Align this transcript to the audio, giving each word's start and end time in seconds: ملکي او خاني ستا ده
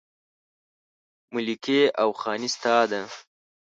ملکي 1.33 1.81
او 2.01 2.09
خاني 2.21 2.49
ستا 2.55 2.77
ده 2.91 3.01